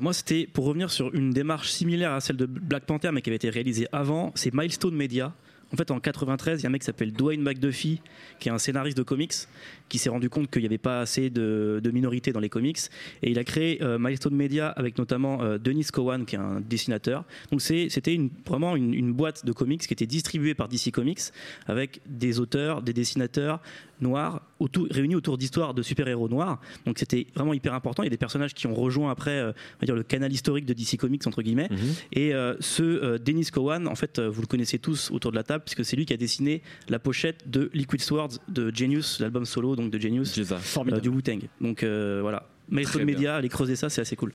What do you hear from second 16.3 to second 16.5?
est